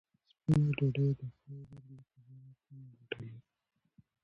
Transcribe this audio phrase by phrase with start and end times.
[0.33, 3.33] سپینه ډوډۍ د فایبر له کبله کمه ګټه لري.